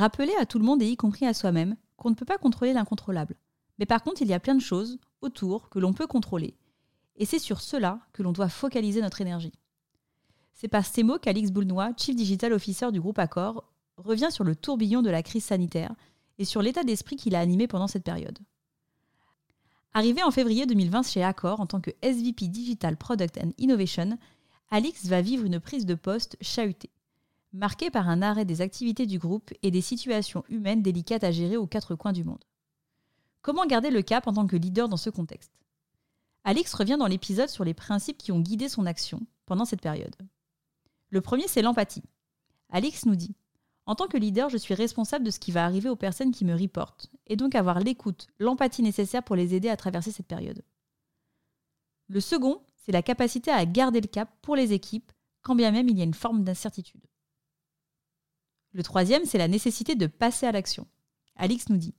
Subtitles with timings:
[0.00, 2.72] Rappeler à tout le monde et y compris à soi-même qu'on ne peut pas contrôler
[2.72, 3.36] l'incontrôlable.
[3.78, 6.56] Mais par contre, il y a plein de choses autour que l'on peut contrôler.
[7.16, 9.52] Et c'est sur cela que l'on doit focaliser notre énergie.
[10.54, 14.56] C'est par ces mots qu'Alix Boulnois, Chief Digital Officer du groupe Accor, revient sur le
[14.56, 15.94] tourbillon de la crise sanitaire
[16.38, 18.38] et sur l'état d'esprit qu'il a animé pendant cette période.
[19.92, 24.16] Arrivé en février 2020 chez Accor en tant que SVP Digital Product and Innovation,
[24.70, 26.88] Alix va vivre une prise de poste chahutée
[27.52, 31.56] marqué par un arrêt des activités du groupe et des situations humaines délicates à gérer
[31.56, 32.44] aux quatre coins du monde.
[33.42, 35.52] Comment garder le cap en tant que leader dans ce contexte?
[36.44, 40.16] Alix revient dans l'épisode sur les principes qui ont guidé son action pendant cette période.
[41.10, 42.04] Le premier, c'est l'empathie.
[42.70, 43.34] Alix nous dit
[43.86, 46.44] En tant que leader, je suis responsable de ce qui va arriver aux personnes qui
[46.44, 50.62] me reportent, et donc avoir l'écoute, l'empathie nécessaire pour les aider à traverser cette période.
[52.08, 55.88] Le second, c'est la capacité à garder le cap pour les équipes, quand bien même
[55.88, 57.06] il y a une forme d'incertitude.
[58.72, 60.86] Le troisième, c'est la nécessité de passer à l'action.
[61.36, 61.94] Alix nous dit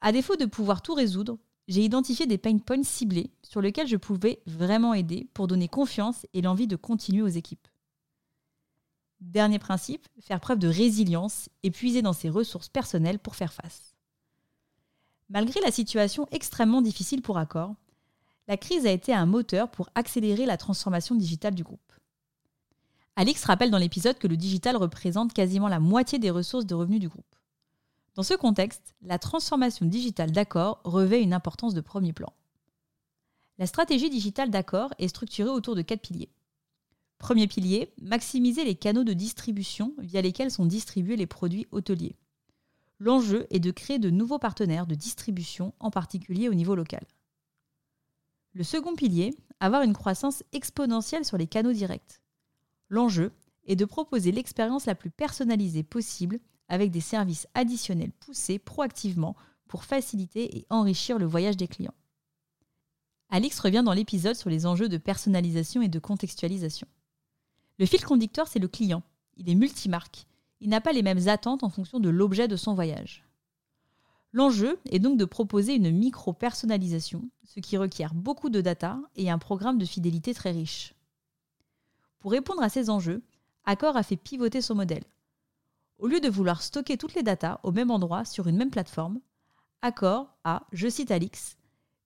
[0.00, 3.96] À défaut de pouvoir tout résoudre, j'ai identifié des pain points ciblés sur lesquels je
[3.96, 7.68] pouvais vraiment aider pour donner confiance et l'envie de continuer aux équipes.
[9.20, 13.94] Dernier principe, faire preuve de résilience et puiser dans ses ressources personnelles pour faire face.
[15.28, 17.74] Malgré la situation extrêmement difficile pour Accor,
[18.48, 21.91] la crise a été un moteur pour accélérer la transformation digitale du groupe.
[23.14, 27.00] Alix rappelle dans l'épisode que le digital représente quasiment la moitié des ressources de revenus
[27.00, 27.36] du groupe.
[28.14, 32.32] Dans ce contexte, la transformation digitale d'Accor revêt une importance de premier plan.
[33.58, 36.30] La stratégie digitale d'Accor est structurée autour de quatre piliers.
[37.18, 42.16] Premier pilier, maximiser les canaux de distribution via lesquels sont distribués les produits hôteliers.
[42.98, 47.04] L'enjeu est de créer de nouveaux partenaires de distribution, en particulier au niveau local.
[48.54, 52.21] Le second pilier, avoir une croissance exponentielle sur les canaux directs.
[52.92, 53.32] L'enjeu
[53.64, 56.38] est de proposer l'expérience la plus personnalisée possible
[56.68, 59.34] avec des services additionnels poussés proactivement
[59.66, 61.94] pour faciliter et enrichir le voyage des clients.
[63.30, 66.86] Alix revient dans l'épisode sur les enjeux de personnalisation et de contextualisation.
[67.78, 69.02] Le fil conducteur, c'est le client.
[69.38, 70.26] Il est multimarque.
[70.60, 73.24] Il n'a pas les mêmes attentes en fonction de l'objet de son voyage.
[74.34, 79.38] L'enjeu est donc de proposer une micro-personnalisation, ce qui requiert beaucoup de data et un
[79.38, 80.92] programme de fidélité très riche.
[82.22, 83.20] Pour répondre à ces enjeux,
[83.64, 85.02] Accor a fait pivoter son modèle.
[85.98, 89.20] Au lieu de vouloir stocker toutes les datas au même endroit sur une même plateforme,
[89.82, 91.56] Accor a, je cite Alix,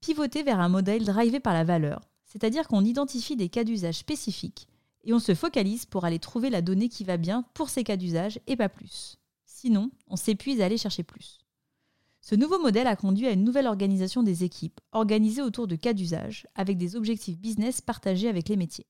[0.00, 4.68] pivoté vers un modèle drivé par la valeur, c'est-à-dire qu'on identifie des cas d'usage spécifiques
[5.04, 7.96] et on se focalise pour aller trouver la donnée qui va bien pour ces cas
[7.96, 9.16] d'usage et pas plus.
[9.46, 11.38] Sinon, on s'épuise à aller chercher plus.
[12.20, 15.94] Ce nouveau modèle a conduit à une nouvelle organisation des équipes, organisée autour de cas
[15.94, 18.86] d'usage, avec des objectifs business partagés avec les métiers.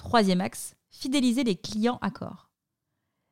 [0.00, 2.48] Troisième axe, fidéliser les clients accords.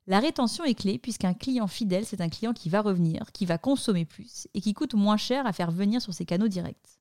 [0.07, 3.57] La rétention est clé puisqu'un client fidèle, c'est un client qui va revenir, qui va
[3.57, 7.01] consommer plus et qui coûte moins cher à faire venir sur ses canaux directs.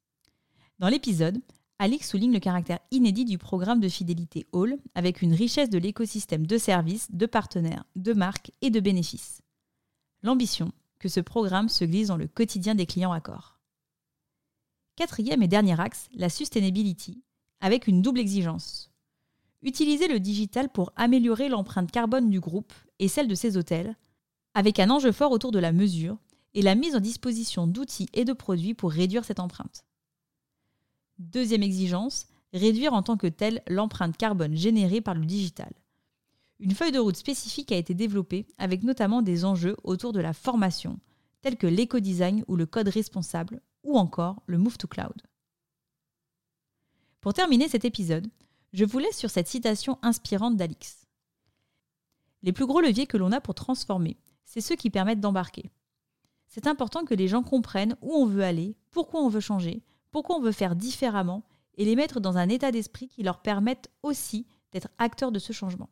[0.79, 1.41] Dans l'épisode,
[1.79, 6.47] Alix souligne le caractère inédit du programme de fidélité Hall avec une richesse de l'écosystème
[6.47, 9.41] de services, de partenaires, de marques et de bénéfices.
[10.23, 13.59] L'ambition, que ce programme se glisse dans le quotidien des clients accords.
[14.95, 17.22] Quatrième et dernier axe, la sustainability,
[17.59, 18.91] avec une double exigence.
[19.63, 23.95] Utiliser le digital pour améliorer l'empreinte carbone du groupe et celle de ses hôtels,
[24.53, 26.18] avec un enjeu fort autour de la mesure
[26.53, 29.85] et la mise en disposition d'outils et de produits pour réduire cette empreinte.
[31.19, 35.72] Deuxième exigence, réduire en tant que telle l'empreinte carbone générée par le digital.
[36.59, 40.34] Une feuille de route spécifique a été développée avec notamment des enjeux autour de la
[40.34, 40.99] formation,
[41.41, 45.22] tels que l'éco-design ou le code responsable, ou encore le Move to Cloud.
[47.22, 48.28] Pour terminer cet épisode,
[48.78, 51.08] je vous laisse sur cette citation inspirante d'Alix.
[52.44, 55.72] Les plus gros leviers que l'on a pour transformer, c'est ceux qui permettent d'embarquer.
[56.47, 59.82] C'est important que les gens comprennent où on veut aller, pourquoi on veut changer,
[60.12, 61.44] pourquoi on veut faire différemment,
[61.74, 65.53] et les mettre dans un état d'esprit qui leur permette aussi d'être acteurs de ce
[65.53, 65.90] changement.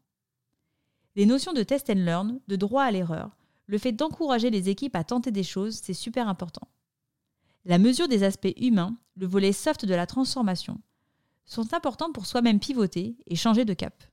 [1.16, 3.36] Les notions de test and learn, de droit à l'erreur,
[3.66, 6.68] le fait d'encourager les équipes à tenter des choses, c'est super important.
[7.66, 10.80] La mesure des aspects humains, le volet soft de la transformation,
[11.46, 14.04] sont importants pour soi-même pivoter et changer de cap.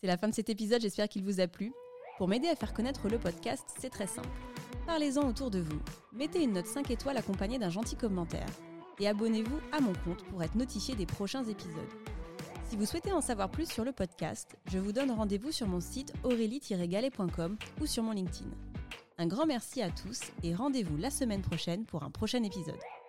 [0.00, 1.72] C'est la fin de cet épisode, j'espère qu'il vous a plu.
[2.16, 4.28] Pour m'aider à faire connaître le podcast, c'est très simple.
[4.86, 5.80] Parlez-en autour de vous,
[6.12, 8.48] mettez une note 5 étoiles accompagnée d'un gentil commentaire
[8.98, 11.90] et abonnez-vous à mon compte pour être notifié des prochains épisodes.
[12.68, 15.80] Si vous souhaitez en savoir plus sur le podcast, je vous donne rendez-vous sur mon
[15.80, 18.50] site aurélie-galet.com ou sur mon LinkedIn.
[19.18, 22.99] Un grand merci à tous et rendez-vous la semaine prochaine pour un prochain épisode.